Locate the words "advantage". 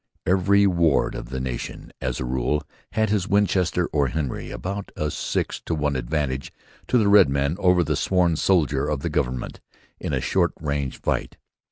5.95-6.51